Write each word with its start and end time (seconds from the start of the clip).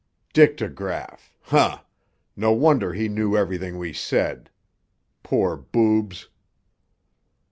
Dictograph! 0.33 1.31
Huh! 1.43 1.81
No 2.35 2.53
wonder 2.53 2.91
he 2.93 3.07
knew 3.07 3.37
everything 3.37 3.77
we 3.77 3.93
said. 3.93 4.49
Poor 5.21 5.55
boobs!" 5.55 6.27